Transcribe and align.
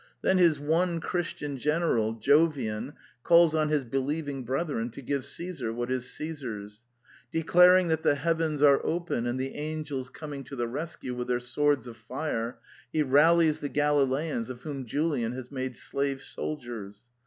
Then 0.23 0.39
his 0.39 0.59
one 0.59 0.99
Christian 0.99 1.59
general, 1.59 2.13
Jovian, 2.13 2.93
calls 3.21 3.53
on 3.53 3.69
his" 3.69 3.83
believing 3.85 4.43
brethren" 4.43 4.89
to 4.93 5.01
give 5.03 5.23
Caesar 5.25 5.71
what 5.71 5.91
is 5.91 6.05
Cssar's. 6.05 6.81
Declaring 7.31 7.87
that 7.89 8.01
the 8.01 8.15
heavens 8.15 8.63
are 8.63 8.83
open 8.83 9.27
and 9.27 9.39
the 9.39 9.53
angels 9.53 10.09
coming 10.09 10.43
to 10.45 10.55
the 10.55 10.67
rescue 10.67 11.13
with 11.13 11.27
their 11.27 11.39
swords 11.39 11.85
of 11.85 11.97
fire, 11.97 12.57
he 12.91 13.03
rallies 13.03 13.59
the 13.59 13.69
Galileans 13.69 14.49
of 14.49 14.63
whom 14.63 14.87
Julian 14.87 15.33
has 15.33 15.51
made 15.51 15.77
slave 15.77 16.23
soldiers. 16.23 17.03